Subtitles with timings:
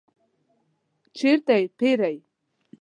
[1.17, 2.15] چیرته یی پیرئ؟